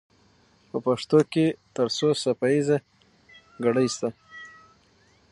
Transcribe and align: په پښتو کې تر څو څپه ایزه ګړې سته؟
په 0.69 0.77
پښتو 0.85 1.19
کې 1.31 1.45
تر 1.75 1.87
څو 1.97 2.07
څپه 2.21 2.47
ایزه 2.53 2.77
ګړې 3.63 3.87
سته؟ 3.95 4.09